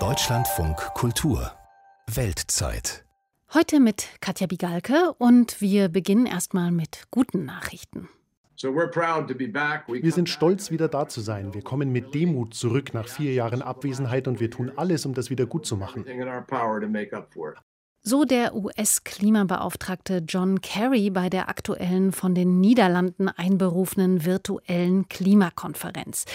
[0.00, 1.52] Deutschlandfunk Kultur
[2.12, 3.04] Weltzeit.
[3.52, 8.08] Heute mit Katja Bigalke und wir beginnen erstmal mit guten Nachrichten.
[8.60, 11.54] Wir sind stolz, wieder da zu sein.
[11.54, 15.30] Wir kommen mit Demut zurück nach vier Jahren Abwesenheit und wir tun alles, um das
[15.30, 16.04] wieder gut zu machen.
[18.06, 26.26] So der US-Klimabeauftragte John Kerry bei der aktuellen von den Niederlanden einberufenen virtuellen Klimakonferenz.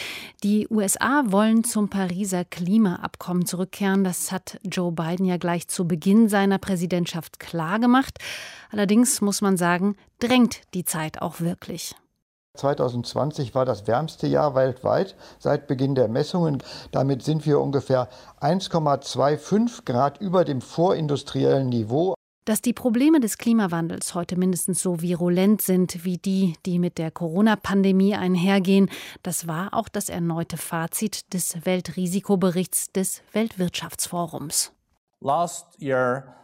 [0.42, 4.04] Die USA wollen zum Pariser Klimaabkommen zurückkehren.
[4.04, 8.18] Das hat Joe Biden ja gleich zu Beginn seiner Präsidentschaft klargemacht.
[8.72, 11.94] Allerdings muss man sagen, drängt die Zeit auch wirklich.
[12.56, 16.64] 2020 war das wärmste Jahr weltweit seit Beginn der Messungen.
[16.92, 18.10] Damit sind wir ungefähr
[18.42, 22.16] 1,25 Grad über dem vorindustriellen Niveau.
[22.46, 27.12] Dass die Probleme des Klimawandels heute mindestens so virulent sind wie die, die mit der
[27.12, 28.90] Corona-Pandemie einhergehen,
[29.22, 34.72] das war auch das erneute Fazit des Weltrisikoberichts des Weltwirtschaftsforums.
[35.22, 36.39] Last year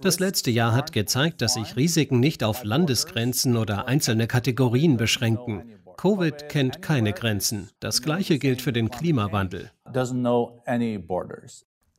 [0.00, 5.78] das letzte Jahr hat gezeigt, dass sich Risiken nicht auf Landesgrenzen oder einzelne Kategorien beschränken.
[5.96, 7.70] Covid kennt keine Grenzen.
[7.78, 9.70] Das Gleiche gilt für den Klimawandel.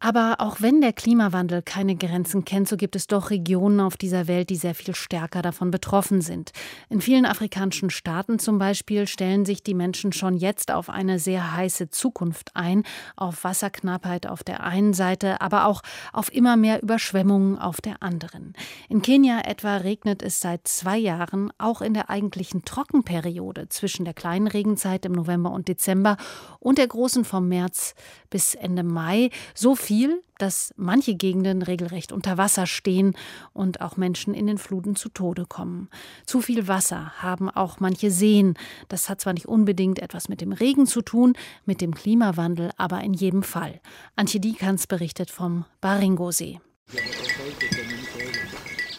[0.04, 4.28] Aber auch wenn der Klimawandel keine Grenzen kennt, so gibt es doch Regionen auf dieser
[4.28, 6.52] Welt, die sehr viel stärker davon betroffen sind.
[6.90, 11.56] In vielen afrikanischen Staaten zum Beispiel stellen sich die Menschen schon jetzt auf eine sehr
[11.56, 12.84] heiße Zukunft ein,
[13.16, 18.56] auf Wasserknappheit auf der einen Seite, aber auch auf immer mehr Überschwemmungen auf der anderen.
[18.90, 24.14] In Kenia etwa regnet es seit zwei Jahren auch in der eigentlichen Trockenperiode zwischen der
[24.14, 26.18] kleinen Regenzeit im November und Dezember
[26.60, 27.96] und der großen vom März
[28.30, 33.16] bis Ende Mai so viel viel, dass manche Gegenden regelrecht unter Wasser stehen
[33.54, 35.88] und auch Menschen in den Fluten zu Tode kommen.
[36.26, 38.56] Zu viel Wasser haben auch manche Seen.
[38.88, 41.34] Das hat zwar nicht unbedingt etwas mit dem Regen zu tun,
[41.66, 43.82] mit dem Klimawandel, aber in jedem Fall.
[44.16, 46.60] Antje Dikans berichtet vom Baringo-See.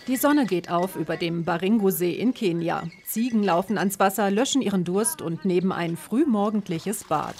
[0.07, 2.85] Die Sonne geht auf über dem Baringo-See in Kenia.
[3.05, 7.35] Ziegen laufen ans Wasser, löschen ihren Durst und nehmen ein frühmorgendliches Bad.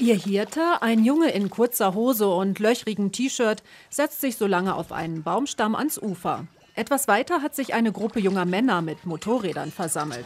[0.00, 4.92] Ihr Hirte, ein Junge in kurzer Hose und löchrigem T-Shirt, setzt sich so lange auf
[4.92, 6.46] einen Baumstamm ans Ufer.
[6.76, 10.24] Etwas weiter hat sich eine Gruppe junger Männer mit Motorrädern versammelt.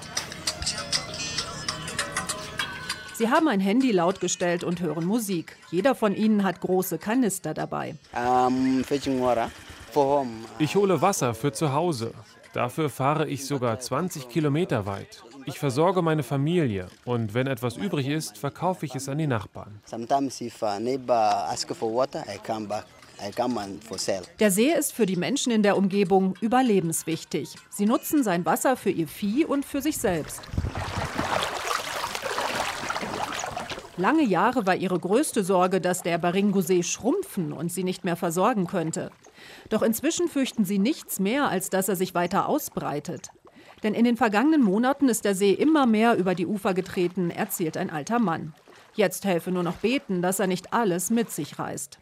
[3.15, 5.57] Sie haben ein Handy lautgestellt und hören Musik.
[5.71, 7.95] Jeder von ihnen hat große Kanister dabei.
[10.59, 12.13] Ich hole Wasser für zu Hause.
[12.53, 15.23] Dafür fahre ich sogar 20 Kilometer weit.
[15.47, 19.81] Ich versorge meine Familie und wenn etwas übrig ist, verkaufe ich es an die Nachbarn.
[24.41, 27.55] Der See ist für die Menschen in der Umgebung überlebenswichtig.
[27.71, 30.41] Sie nutzen sein Wasser für ihr Vieh und für sich selbst.
[33.97, 38.67] Lange Jahre war ihre größte Sorge, dass der Baringo-See schrumpfen und sie nicht mehr versorgen
[38.67, 39.11] könnte.
[39.69, 43.31] Doch inzwischen fürchten sie nichts mehr, als dass er sich weiter ausbreitet.
[43.83, 47.77] Denn in den vergangenen Monaten ist der See immer mehr über die Ufer getreten, erzählt
[47.77, 48.55] ein alter Mann.
[48.95, 51.99] Jetzt helfe nur noch beten, dass er nicht alles mit sich reißt.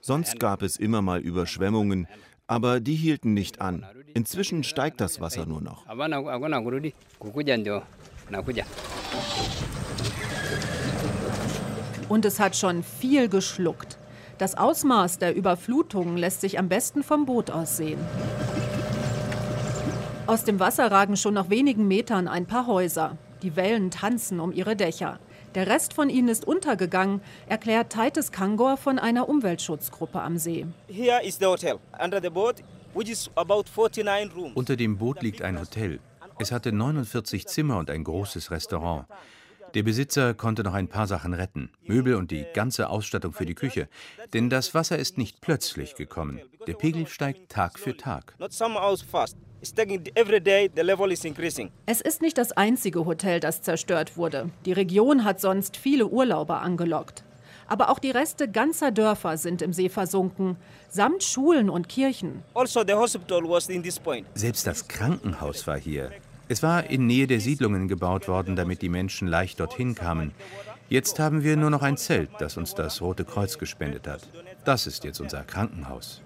[0.00, 2.06] Sonst gab es immer mal Überschwemmungen,
[2.46, 3.86] aber die hielten nicht an.
[4.14, 5.86] Inzwischen steigt das Wasser nur noch.
[12.08, 13.98] Und es hat schon viel geschluckt.
[14.38, 18.00] Das Ausmaß der Überflutungen lässt sich am besten vom Boot aus sehen.
[20.30, 23.18] Aus dem Wasser ragen schon nach wenigen Metern ein paar Häuser.
[23.42, 25.18] Die Wellen tanzen um ihre Dächer.
[25.56, 30.66] Der Rest von ihnen ist untergegangen, erklärt Titus Kangor von einer Umweltschutzgruppe am See.
[34.54, 35.98] Unter dem Boot liegt ein Hotel.
[36.38, 39.06] Es hatte 49 Zimmer und ein großes Restaurant.
[39.74, 43.56] Der Besitzer konnte noch ein paar Sachen retten, Möbel und die ganze Ausstattung für die
[43.56, 43.88] Küche.
[44.32, 46.40] Denn das Wasser ist nicht plötzlich gekommen.
[46.68, 48.36] Der Pegel steigt Tag für Tag.
[51.86, 54.48] Es ist nicht das einzige Hotel, das zerstört wurde.
[54.64, 57.24] Die Region hat sonst viele Urlauber angelockt.
[57.66, 60.56] Aber auch die Reste ganzer Dörfer sind im See versunken,
[60.88, 62.42] samt Schulen und Kirchen.
[62.54, 62.84] Also
[64.34, 66.10] Selbst das Krankenhaus war hier.
[66.48, 70.32] Es war in Nähe der Siedlungen gebaut worden, damit die Menschen leicht dorthin kamen.
[70.88, 74.22] Jetzt haben wir nur noch ein Zelt, das uns das Rote Kreuz gespendet hat.
[74.64, 76.20] Das ist jetzt unser Krankenhaus.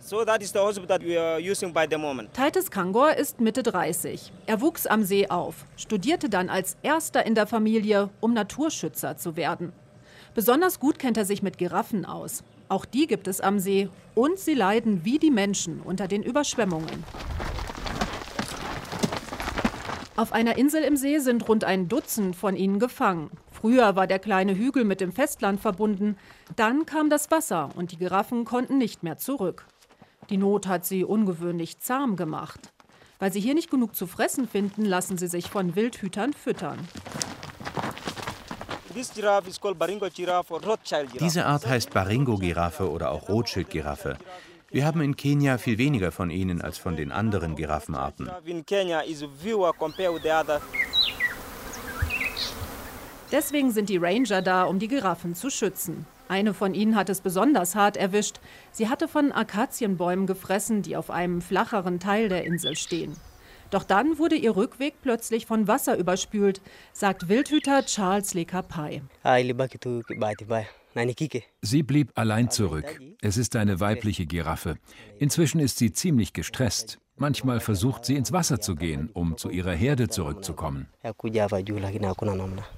[2.32, 4.32] Titus Kangor ist Mitte 30.
[4.46, 9.36] Er wuchs am See auf, studierte dann als erster in der Familie, um Naturschützer zu
[9.36, 9.72] werden.
[10.34, 12.42] Besonders gut kennt er sich mit Giraffen aus.
[12.68, 17.04] Auch die gibt es am See und sie leiden wie die Menschen unter den Überschwemmungen.
[20.16, 23.30] Auf einer Insel im See sind rund ein Dutzend von ihnen gefangen.
[23.64, 26.18] Früher war der kleine Hügel mit dem Festland verbunden.
[26.54, 29.64] Dann kam das Wasser und die Giraffen konnten nicht mehr zurück.
[30.28, 32.60] Die Not hat sie ungewöhnlich zahm gemacht.
[33.18, 36.78] Weil sie hier nicht genug zu fressen finden, lassen sie sich von Wildhütern füttern.
[41.18, 44.18] Diese Art heißt Baringo-Giraffe oder auch Rothschild-Giraffe.
[44.68, 48.28] Wir haben in Kenia viel weniger von ihnen als von den anderen Giraffenarten.
[53.34, 56.06] Deswegen sind die Ranger da, um die Giraffen zu schützen.
[56.28, 58.38] Eine von ihnen hat es besonders hart erwischt.
[58.70, 63.16] Sie hatte von Akazienbäumen gefressen, die auf einem flacheren Teil der Insel stehen.
[63.70, 66.60] Doch dann wurde ihr Rückweg plötzlich von Wasser überspült,
[66.92, 69.02] sagt Wildhüter Charles Lekapai.
[71.60, 73.00] Sie blieb allein zurück.
[73.20, 74.76] Es ist eine weibliche Giraffe.
[75.18, 77.00] Inzwischen ist sie ziemlich gestresst.
[77.16, 80.88] Manchmal versucht sie ins Wasser zu gehen, um zu ihrer Herde zurückzukommen.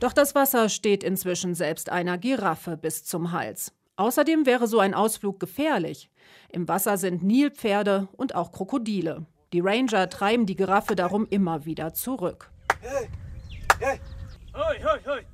[0.00, 3.72] Doch das Wasser steht inzwischen selbst einer Giraffe bis zum Hals.
[3.96, 6.10] Außerdem wäre so ein Ausflug gefährlich.
[6.50, 9.24] Im Wasser sind Nilpferde und auch Krokodile.
[9.54, 12.50] Die Ranger treiben die Giraffe darum immer wieder zurück.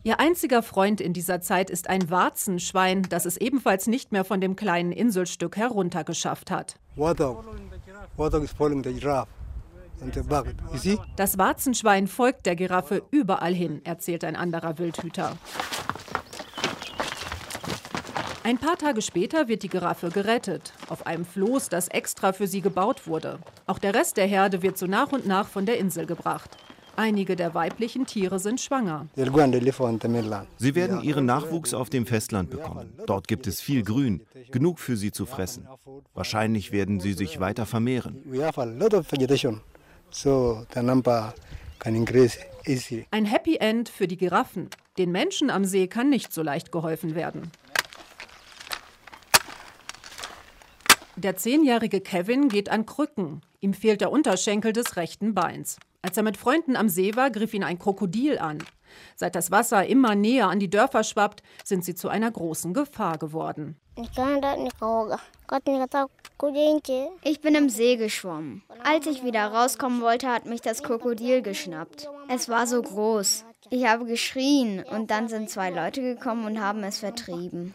[0.05, 4.41] Ihr einziger Freund in dieser Zeit ist ein Warzenschwein, das es ebenfalls nicht mehr von
[4.41, 6.77] dem kleinen Inselstück heruntergeschafft hat.
[11.17, 15.37] Das Warzenschwein folgt der Giraffe überall hin, erzählt ein anderer Wildhüter.
[18.45, 22.61] Ein paar Tage später wird die Giraffe gerettet, auf einem Floß, das extra für sie
[22.61, 23.39] gebaut wurde.
[23.67, 26.51] Auch der Rest der Herde wird so nach und nach von der Insel gebracht.
[26.97, 29.07] Einige der weiblichen Tiere sind schwanger.
[29.17, 32.93] Sie werden ihren Nachwuchs auf dem Festland bekommen.
[33.07, 35.67] Dort gibt es viel Grün, genug für sie zu fressen.
[36.15, 38.23] Wahrscheinlich werden sie sich weiter vermehren.
[43.11, 44.69] Ein Happy End für die Giraffen.
[44.99, 47.51] Den Menschen am See kann nicht so leicht geholfen werden.
[51.17, 53.43] Der zehnjährige Kevin geht an Krücken.
[53.61, 55.79] Ihm fehlt der Unterschenkel des rechten Beins.
[56.03, 58.59] Als er mit Freunden am See war, griff ihn ein Krokodil an.
[59.15, 63.19] Seit das Wasser immer näher an die Dörfer schwappt, sind sie zu einer großen Gefahr
[63.19, 63.77] geworden.
[67.23, 68.63] Ich bin im See geschwommen.
[68.83, 72.09] Als ich wieder rauskommen wollte, hat mich das Krokodil geschnappt.
[72.29, 73.45] Es war so groß.
[73.75, 77.73] Ich habe geschrien und dann sind zwei Leute gekommen und haben es vertrieben.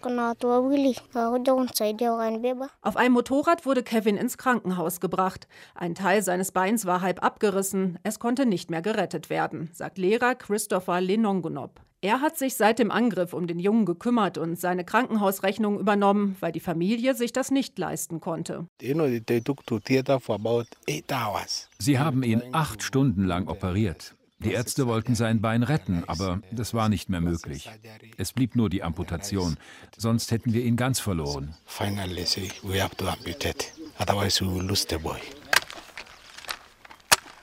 [2.84, 5.48] Auf einem Motorrad wurde Kevin ins Krankenhaus gebracht.
[5.74, 7.98] Ein Teil seines Beins war halb abgerissen.
[8.04, 11.82] Es konnte nicht mehr gerettet werden, sagt Lehrer Christopher Lenongonop.
[12.02, 16.52] Er hat sich seit dem Angriff um den Jungen gekümmert und seine Krankenhausrechnung übernommen, weil
[16.52, 18.68] die Familie sich das nicht leisten konnte.
[18.80, 18.94] Sie
[22.00, 24.14] haben ihn acht Stunden lang operiert.
[24.40, 27.70] Die Ärzte wollten sein Bein retten, aber das war nicht mehr möglich.
[28.18, 29.58] Es blieb nur die Amputation,
[29.98, 31.56] sonst hätten wir ihn ganz verloren.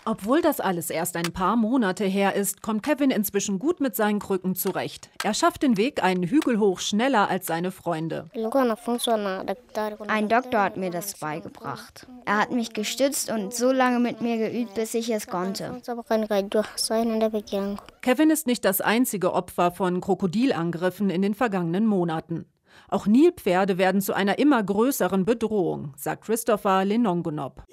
[0.06, 4.18] Obwohl das alles erst ein paar Monate her ist, kommt Kevin inzwischen gut mit seinen
[4.18, 5.10] Krücken zurecht.
[5.22, 8.28] Er schafft den Weg einen Hügel hoch schneller als seine Freunde.
[10.08, 12.06] Ein Doktor hat mir das beigebracht.
[12.26, 15.80] Er hat mich gestützt und so lange mit mir geübt, bis ich es konnte.
[18.02, 22.46] Kevin ist nicht das einzige Opfer von Krokodilangriffen in den vergangenen Monaten.
[22.94, 27.64] Auch Nilpferde werden zu einer immer größeren Bedrohung, sagt Christopher Lenongonop.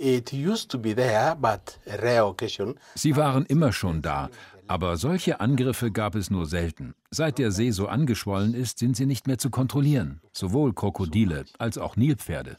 [2.96, 4.30] Sie waren immer schon da,
[4.66, 6.96] aber solche Angriffe gab es nur selten.
[7.12, 10.22] Seit der See so angeschwollen ist, sind sie nicht mehr zu kontrollieren.
[10.34, 12.58] Sowohl Krokodile als auch Nilpferde.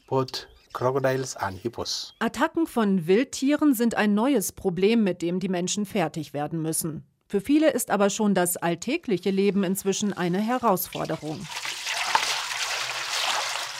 [2.19, 7.03] Attacken von Wildtieren sind ein neues Problem, mit dem die Menschen fertig werden müssen.
[7.27, 11.45] Für viele ist aber schon das alltägliche Leben inzwischen eine Herausforderung.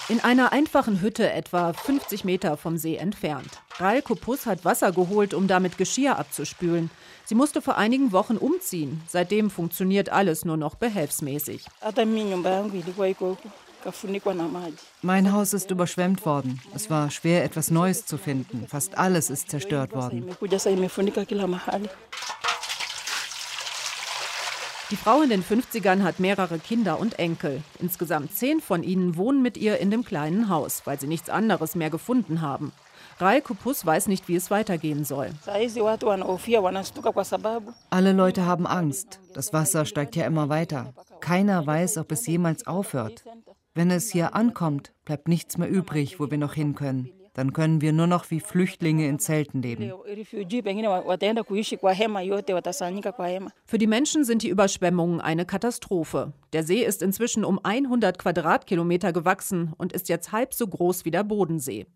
[0.09, 3.61] In einer einfachen Hütte etwa 50 Meter vom See entfernt.
[3.77, 6.89] Ral Kopus hat Wasser geholt, um damit Geschirr abzuspülen.
[7.23, 9.01] Sie musste vor einigen Wochen umziehen.
[9.07, 11.65] Seitdem funktioniert alles nur noch behelfsmäßig.
[15.01, 16.59] Mein Haus ist überschwemmt worden.
[16.75, 18.67] Es war schwer, etwas Neues zu finden.
[18.67, 20.25] Fast alles ist zerstört worden.
[24.91, 27.63] Die Frau in den 50ern hat mehrere Kinder und Enkel.
[27.79, 31.75] Insgesamt zehn von ihnen wohnen mit ihr in dem kleinen Haus, weil sie nichts anderes
[31.75, 32.71] mehr gefunden haben.
[33.19, 35.29] Rai Kupus weiß nicht, wie es weitergehen soll.
[37.89, 39.19] Alle Leute haben Angst.
[39.33, 40.93] Das Wasser steigt ja immer weiter.
[41.21, 43.23] Keiner weiß, ob es jemals aufhört.
[43.73, 47.09] Wenn es hier ankommt, bleibt nichts mehr übrig, wo wir noch hin können.
[47.33, 49.91] Dann können wir nur noch wie Flüchtlinge in Zelten leben.
[53.65, 56.33] Für die Menschen sind die Überschwemmungen eine Katastrophe.
[56.53, 61.11] Der See ist inzwischen um 100 Quadratkilometer gewachsen und ist jetzt halb so groß wie
[61.11, 61.87] der Bodensee.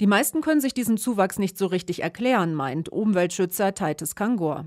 [0.00, 4.66] Die meisten können sich diesen Zuwachs nicht so richtig erklären, meint Umweltschützer Titus Kangor.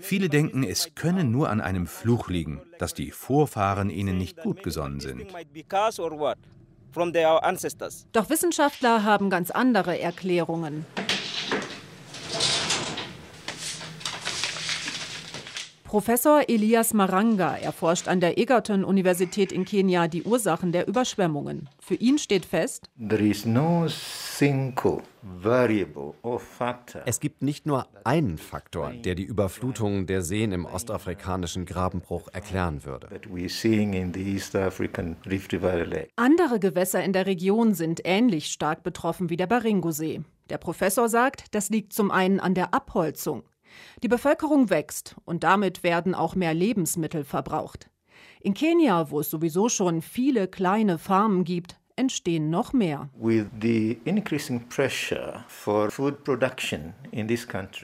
[0.00, 4.62] Viele denken, es könne nur an einem Fluch liegen, dass die Vorfahren ihnen nicht gut
[4.62, 5.26] gesonnen sind.
[8.12, 10.84] Doch Wissenschaftler haben ganz andere Erklärungen.
[15.90, 21.68] Professor Elias Maranga erforscht an der Egerton-Universität in Kenia die Ursachen der Überschwemmungen.
[21.80, 22.88] Für ihn steht fest,
[27.06, 32.84] es gibt nicht nur einen Faktor, der die Überflutungen der Seen im ostafrikanischen Grabenbruch erklären
[32.84, 33.08] würde.
[36.14, 40.20] Andere Gewässer in der Region sind ähnlich stark betroffen wie der Baringo-See.
[40.50, 43.42] Der Professor sagt, das liegt zum einen an der Abholzung.
[44.02, 47.90] Die Bevölkerung wächst und damit werden auch mehr Lebensmittel verbraucht.
[48.40, 53.10] In Kenia, wo es sowieso schon viele kleine Farmen gibt, entstehen noch mehr.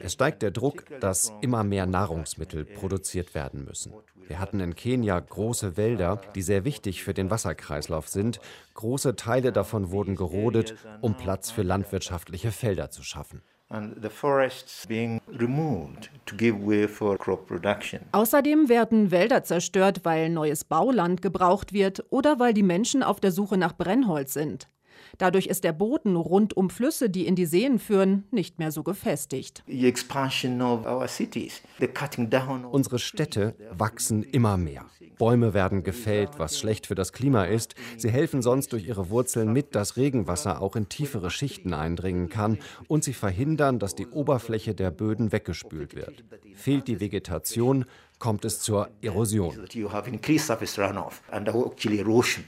[0.02, 3.93] Es steigt der Druck, dass immer mehr Nahrungsmittel produziert werden müssen.
[4.26, 8.40] Wir hatten in Kenia große Wälder, die sehr wichtig für den Wasserkreislauf sind.
[8.75, 13.43] Große Teile davon wurden gerodet, um Platz für landwirtschaftliche Felder zu schaffen.
[18.13, 23.33] Außerdem werden Wälder zerstört, weil neues Bauland gebraucht wird oder weil die Menschen auf der
[23.33, 24.69] Suche nach Brennholz sind.
[25.19, 28.83] Dadurch ist der Boden rund um Flüsse, die in die Seen führen, nicht mehr so
[28.83, 29.65] gefestigt.
[32.71, 34.87] Unsere Städte wachsen immer mehr.
[35.19, 37.75] Bäume werden gefällt, was schlecht für das Klima ist.
[37.97, 42.59] Sie helfen sonst durch ihre Wurzeln mit, dass Regenwasser auch in tiefere Schichten eindringen kann
[42.89, 46.25] und sie verhindern, dass die Oberfläche der Böden weggespült wird.
[46.55, 47.87] Fehlt die Vegetation,
[48.19, 49.67] kommt es zur Erosion.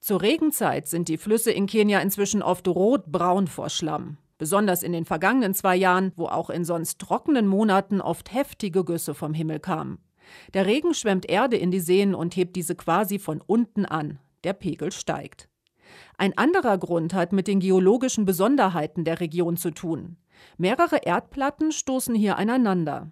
[0.01, 4.17] Zur Regenzeit sind die Flüsse in Kenia inzwischen oft rotbraun vor Schlamm.
[4.39, 9.15] Besonders in den vergangenen zwei Jahren, wo auch in sonst trockenen Monaten oft heftige Güsse
[9.15, 9.99] vom Himmel kamen.
[10.55, 14.21] Der Regen schwemmt Erde in die Seen und hebt diese quasi von unten an.
[14.45, 15.49] Der Pegel steigt.
[16.17, 20.17] Ein anderer Grund hat mit den geologischen Besonderheiten der Region zu tun.
[20.57, 23.09] Mehrere Erdplatten stoßen hier aneinander.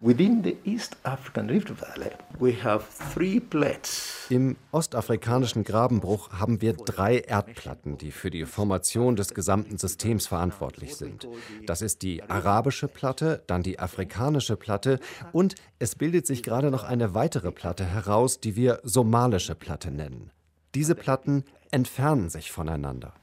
[4.28, 10.96] Im ostafrikanischen Grabenbruch haben wir drei Erdplatten, die für die Formation des gesamten Systems verantwortlich
[10.96, 11.28] sind.
[11.66, 14.98] Das ist die arabische Platte, dann die afrikanische Platte
[15.32, 20.30] und es bildet sich gerade noch eine weitere Platte heraus, die wir somalische Platte nennen.
[20.74, 23.14] Diese Platten entfernen sich voneinander.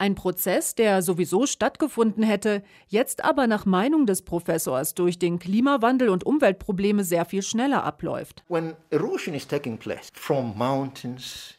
[0.00, 6.08] Ein Prozess, der sowieso stattgefunden hätte, jetzt aber nach Meinung des Professors durch den Klimawandel
[6.08, 8.44] und Umweltprobleme sehr viel schneller abläuft.
[8.48, 11.58] When erosion is taking place from mountains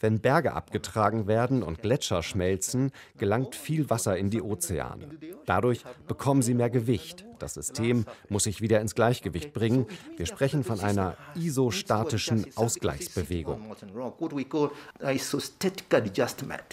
[0.00, 5.08] wenn Berge abgetragen werden und Gletscher schmelzen, gelangt viel Wasser in die Ozeane.
[5.44, 7.24] Dadurch bekommen sie mehr Gewicht.
[7.38, 9.86] Das System muss sich wieder ins Gleichgewicht bringen.
[10.16, 13.60] Wir sprechen von einer isostatischen Ausgleichsbewegung.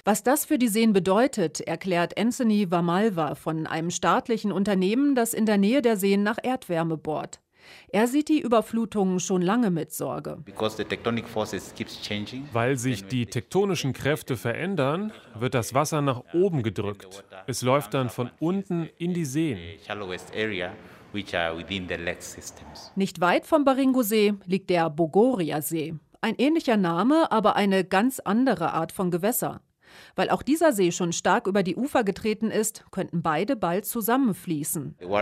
[0.06, 5.46] Was das für die Seen bedeutet, erklärt Anthony Wamalwa von einem staatlichen Unternehmen, das in
[5.46, 7.40] der Nähe der Seen nach Erdwärme bohrt.
[7.90, 10.44] Er sieht die Überflutungen schon lange mit Sorge.
[12.54, 17.24] Weil sich die tektonischen Kräfte verändern, wird das Wasser nach oben gedrückt.
[17.48, 19.60] Es läuft dann von unten in die Seen.
[22.96, 25.96] Nicht weit vom Baringo-See liegt der Bogoria-See.
[26.24, 29.62] Ein ähnlicher Name, aber eine ganz andere Art von Gewässer.
[30.16, 34.98] Weil auch dieser See schon stark über die Ufer getreten ist, könnten beide bald zusammenfließen.
[35.02, 35.18] Uh,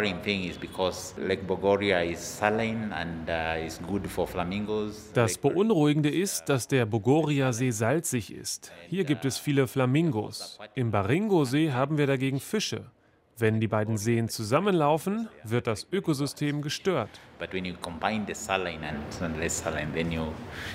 [5.13, 8.71] das Beunruhigende ist, dass der Bogoria-See salzig ist.
[8.89, 10.59] Hier gibt es viele Flamingos.
[10.75, 12.91] Im Baringo-See haben wir dagegen Fische.
[13.39, 17.09] Wenn die beiden Seen zusammenlaufen, wird das Ökosystem gestört.
[17.39, 18.85] But when you combine the saline
[19.21, 20.23] and less saline, then you,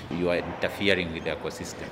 [0.09, 1.85] you are interfering with the ecosystem.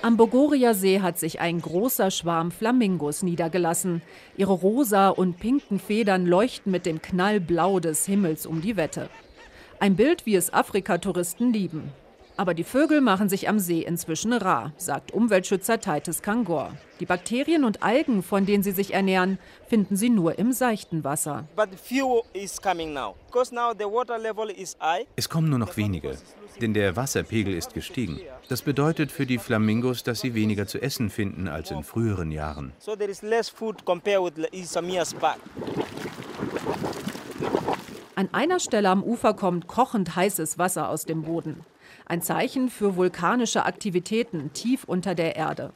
[0.00, 4.00] Am Bogoria-See hat sich ein großer Schwarm Flamingos niedergelassen.
[4.38, 9.10] Ihre rosa und pinken Federn leuchten mit dem Knallblau des Himmels um die Wette.
[9.78, 11.92] Ein Bild, wie es Afrika-Touristen lieben.
[12.38, 16.70] Aber die Vögel machen sich am See inzwischen rar, sagt Umweltschützer Titus Kangor.
[17.00, 21.48] Die Bakterien und Algen, von denen sie sich ernähren, finden sie nur im seichten Wasser.
[25.16, 26.16] Es kommen nur noch wenige,
[26.60, 28.20] denn der Wasserpegel ist gestiegen.
[28.48, 32.72] Das bedeutet für die Flamingos, dass sie weniger zu essen finden als in früheren Jahren.
[38.18, 41.64] An einer Stelle am Ufer kommt kochend heißes Wasser aus dem Boden.
[42.04, 45.72] Ein Zeichen für vulkanische Aktivitäten tief unter der Erde.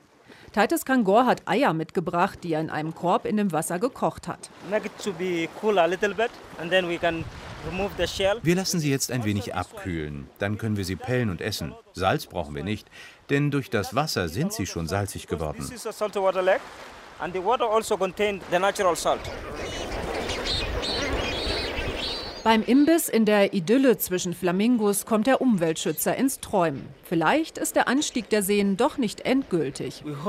[0.52, 4.50] Titus Kangor hat Eier mitgebracht, die er in einem Korb in dem Wasser gekocht hat.
[8.42, 10.28] Wir lassen sie jetzt ein wenig abkühlen.
[10.40, 11.76] Dann können wir sie pellen und essen.
[11.92, 12.88] Salz brauchen wir nicht,
[13.30, 15.64] denn durch das Wasser sind sie schon salzig geworden.
[22.44, 26.88] Beim Imbiss in der Idylle zwischen Flamingos kommt der Umweltschützer ins Träumen.
[27.04, 30.02] Vielleicht ist der Anstieg der Seen doch nicht endgültig.
[30.04, 30.24] Wir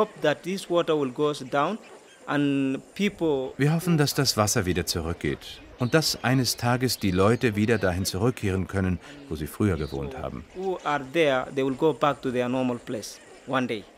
[3.73, 5.39] hoffen, dass das Wasser wieder zurückgeht
[5.79, 10.45] und dass eines Tages die Leute wieder dahin zurückkehren können, wo sie früher gewohnt haben.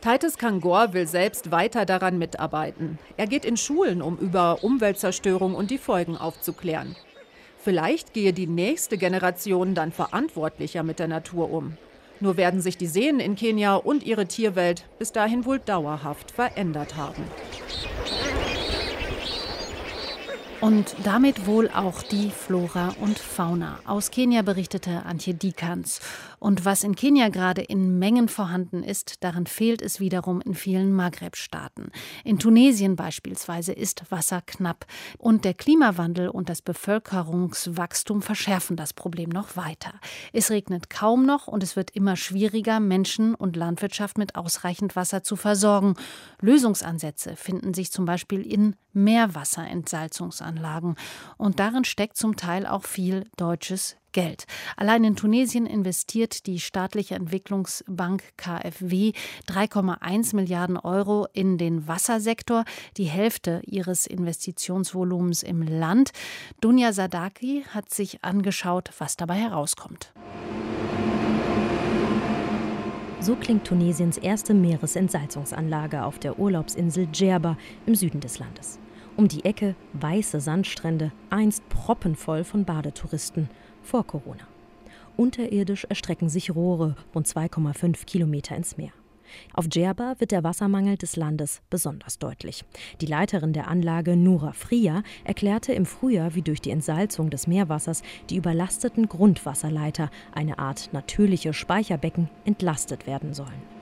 [0.01, 2.97] Titus Kangor will selbst weiter daran mitarbeiten.
[3.17, 6.95] Er geht in Schulen, um über Umweltzerstörung und die Folgen aufzuklären.
[7.65, 11.75] Vielleicht gehe die nächste Generation dann verantwortlicher mit der Natur um.
[12.19, 16.95] Nur werden sich die Seen in Kenia und ihre Tierwelt bis dahin wohl dauerhaft verändert
[16.95, 17.23] haben.
[20.61, 23.79] Und damit wohl auch die Flora und Fauna.
[23.87, 26.01] Aus Kenia berichtete Antje Dikans.
[26.45, 30.93] Und was in Kenia gerade in Mengen vorhanden ist, daran fehlt es wiederum in vielen
[30.93, 31.89] Maghreb-Staaten.
[32.23, 34.85] In Tunesien beispielsweise ist Wasser knapp.
[35.17, 39.95] Und der Klimawandel und das Bevölkerungswachstum verschärfen das Problem noch weiter.
[40.33, 45.23] Es regnet kaum noch und es wird immer schwieriger, Menschen und Landwirtschaft mit ausreichend Wasser
[45.23, 45.95] zu versorgen.
[46.41, 50.95] Lösungsansätze finden sich zum Beispiel in Meerwasserentsalzungsanlagen.
[51.37, 54.45] Und darin steckt zum Teil auch viel deutsches Geld.
[54.77, 59.11] Allein in Tunesien investiert die staatliche Entwicklungsbank KfW
[59.49, 62.63] 3,1 Milliarden Euro in den Wassersektor,
[62.95, 66.11] die Hälfte ihres Investitionsvolumens im Land.
[66.61, 70.13] Dunja Sadaki hat sich angeschaut, was dabei herauskommt.
[73.19, 78.79] So klingt Tunesiens erste Meeresentsalzungsanlage auf der Urlaubsinsel Djerba im Süden des Landes.
[79.17, 83.49] Um die Ecke weiße Sandstrände, einst proppenvoll von Badetouristen
[83.85, 84.47] vor Corona.
[85.17, 88.91] Unterirdisch erstrecken sich Rohre rund 2,5 Kilometer ins Meer.
[89.53, 92.63] Auf Djerba wird der Wassermangel des Landes besonders deutlich.
[93.01, 98.01] Die Leiterin der Anlage Nura Fria erklärte im Frühjahr, wie durch die Entsalzung des Meerwassers
[98.29, 103.74] die überlasteten Grundwasserleiter, eine Art natürliche Speicherbecken, entlastet werden sollen.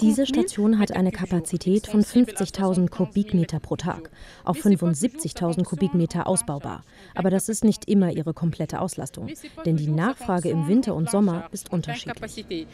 [0.00, 4.10] Diese Station hat eine Kapazität von 50.000 Kubikmeter pro Tag,
[4.44, 6.84] auf 75.000 Kubikmeter ausbaubar.
[7.14, 9.28] Aber das ist nicht immer ihre komplette Auslastung,
[9.64, 12.66] denn die Nachfrage im Winter und Sommer ist unterschiedlich.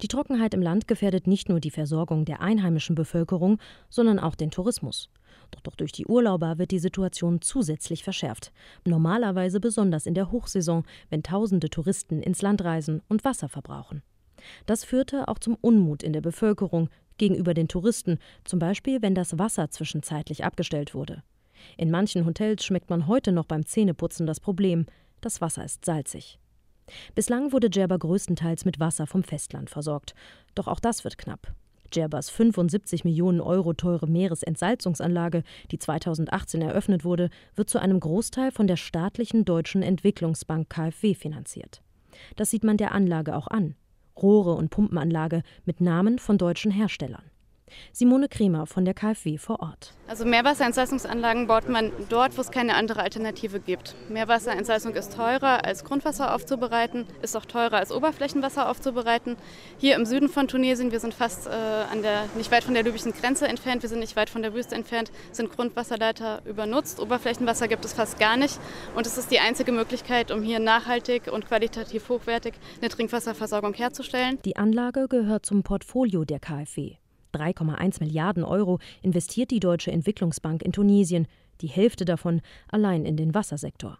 [0.00, 3.58] Die Trockenheit im Land gefährdet nicht nur die Versorgung der einheimischen Bevölkerung,
[3.90, 5.10] sondern auch den Tourismus.
[5.62, 8.52] Doch, durch die Urlauber wird die Situation zusätzlich verschärft.
[8.84, 14.02] Normalerweise besonders in der Hochsaison, wenn tausende Touristen ins Land reisen und Wasser verbrauchen.
[14.66, 19.38] Das führte auch zum Unmut in der Bevölkerung gegenüber den Touristen, zum Beispiel wenn das
[19.38, 21.22] Wasser zwischenzeitlich abgestellt wurde.
[21.76, 24.86] In manchen Hotels schmeckt man heute noch beim Zähneputzen das Problem:
[25.20, 26.38] das Wasser ist salzig.
[27.14, 30.14] Bislang wurde Djerba größtenteils mit Wasser vom Festland versorgt.
[30.54, 31.52] Doch auch das wird knapp.
[31.90, 38.66] Djerbas 75 Millionen Euro teure Meeresentsalzungsanlage, die 2018 eröffnet wurde, wird zu einem Großteil von
[38.66, 41.82] der staatlichen deutschen Entwicklungsbank KfW finanziert.
[42.36, 43.74] Das sieht man der Anlage auch an.
[44.20, 47.22] Rohre und Pumpenanlage mit Namen von deutschen Herstellern.
[47.92, 49.94] Simone Kremer von der KfW vor Ort.
[50.08, 53.94] Also Meerwasserentsalzungsanlagen baut man dort, wo es keine andere Alternative gibt.
[54.08, 59.36] Meerwasserentsalzung ist teurer als Grundwasser aufzubereiten, ist auch teurer als Oberflächenwasser aufzubereiten.
[59.76, 62.84] Hier im Süden von Tunesien, wir sind fast äh, an der, nicht weit von der
[62.84, 67.00] libyschen Grenze entfernt, wir sind nicht weit von der Wüste entfernt, sind Grundwasserleiter übernutzt.
[67.00, 68.58] Oberflächenwasser gibt es fast gar nicht
[68.96, 74.38] und es ist die einzige Möglichkeit, um hier nachhaltig und qualitativ hochwertig eine Trinkwasserversorgung herzustellen.
[74.44, 76.96] Die Anlage gehört zum Portfolio der KfW.
[77.34, 81.26] 3,1 Milliarden Euro investiert die Deutsche Entwicklungsbank in Tunesien,
[81.60, 83.98] die Hälfte davon allein in den Wassersektor.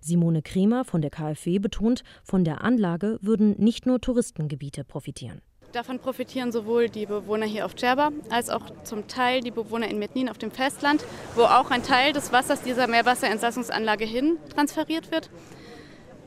[0.00, 5.42] Simone Kremer von der KfW betont, von der Anlage würden nicht nur Touristengebiete profitieren.
[5.72, 9.98] Davon profitieren sowohl die Bewohner hier auf Djerba als auch zum Teil die Bewohner in
[9.98, 15.28] Mednin auf dem Festland, wo auch ein Teil des Wassers dieser Meerwasserentsalzungsanlage hin transferiert wird.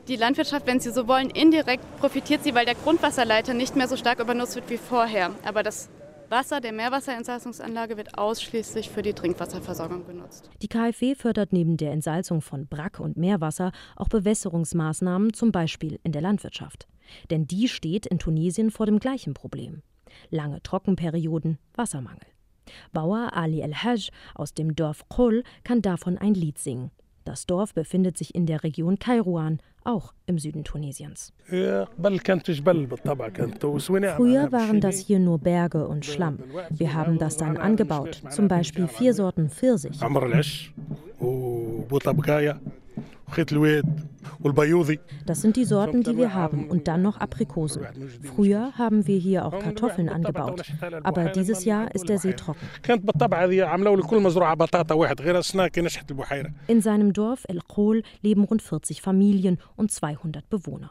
[0.08, 3.96] Die Landwirtschaft, wenn Sie so wollen, indirekt profitiert sie, weil der Grundwasserleiter nicht mehr so
[3.96, 5.30] stark übernutzt wird wie vorher.
[5.44, 5.88] Aber das
[6.30, 10.48] Wasser der Meerwasserentsalzungsanlage wird ausschließlich für die Trinkwasserversorgung genutzt.
[10.62, 16.12] Die KfW fördert neben der Entsalzung von Brack- und Meerwasser auch Bewässerungsmaßnahmen, zum Beispiel in
[16.12, 16.86] der Landwirtschaft.
[17.30, 19.82] Denn die steht in Tunesien vor dem gleichen Problem.
[20.30, 22.26] Lange Trockenperioden, Wassermangel.
[22.92, 26.92] Bauer Ali El-Hajj aus dem Dorf Khol kann davon ein Lied singen.
[27.30, 31.32] Das Dorf befindet sich in der Region Kairouan, auch im Süden Tunesiens.
[34.16, 36.40] Früher waren das hier nur Berge und Schlamm.
[36.70, 40.00] Wir haben das dann angebaut, zum Beispiel vier Sorten Pfirsich.
[45.26, 47.86] Das sind die Sorten, die wir haben und dann noch Aprikosen.
[48.22, 50.64] Früher haben wir hier auch Kartoffeln angebaut,
[51.02, 52.60] aber dieses Jahr ist der See trocken.
[56.66, 60.90] In seinem Dorf El Khol leben rund 40 Familien und 200 Bewohner.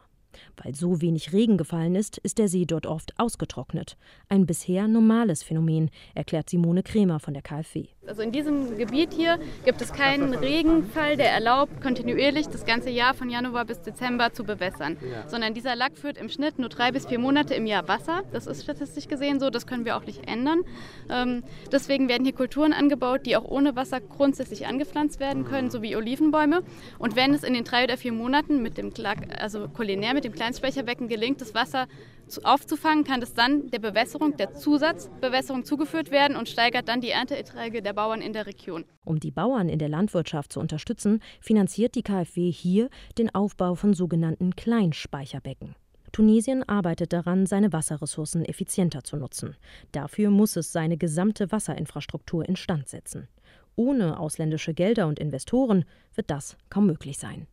[0.58, 3.98] Weil so wenig Regen gefallen ist, ist der See dort oft ausgetrocknet.
[4.28, 7.88] Ein bisher normales Phänomen, erklärt Simone Kremer von der KfW.
[8.10, 13.14] Also in diesem Gebiet hier gibt es keinen Regenfall, der erlaubt, kontinuierlich das ganze Jahr
[13.14, 14.98] von Januar bis Dezember zu bewässern.
[15.00, 15.30] Ja.
[15.30, 18.24] Sondern dieser Lack führt im Schnitt nur drei bis vier Monate im Jahr Wasser.
[18.32, 20.62] Das ist statistisch gesehen so, das können wir auch nicht ändern.
[21.08, 25.84] Ähm, deswegen werden hier Kulturen angebaut, die auch ohne Wasser grundsätzlich angepflanzt werden können, so
[25.84, 26.64] wie Olivenbäume.
[26.98, 30.24] Und wenn es in den drei oder vier Monaten mit dem Lack, also kulinär mit
[30.24, 31.88] dem Kleinspeicherbecken gelingt, das Wasser
[32.38, 37.82] aufzufangen, kann es dann der Bewässerung, der Zusatzbewässerung zugeführt werden und steigert dann die Ernteerträge
[37.82, 38.86] der Bauern in der Region.
[39.04, 43.96] Um die Bauern in der Landwirtschaft zu unterstützen, finanziert die KfW hier den Aufbau von
[43.96, 45.76] sogenannten Kleinspeicherbecken.
[46.12, 49.56] Tunesien arbeitet daran, seine Wasserressourcen effizienter zu nutzen.
[49.92, 53.28] Dafür muss es seine gesamte Wasserinfrastruktur instand setzen.
[53.76, 57.48] Ohne ausländische Gelder und Investoren wird das kaum möglich sein.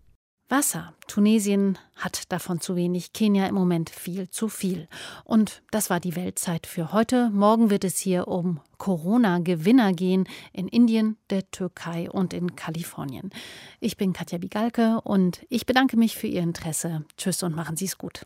[0.48, 0.94] Wasser.
[1.08, 4.88] Tunesien hat davon zu wenig, Kenia im Moment viel zu viel.
[5.24, 7.30] Und das war die Weltzeit für heute.
[7.30, 13.30] Morgen wird es hier um Corona-Gewinner gehen in Indien, der Türkei und in Kalifornien.
[13.80, 17.04] Ich bin Katja Bigalke und ich bedanke mich für Ihr Interesse.
[17.16, 18.24] Tschüss und machen Sie es gut.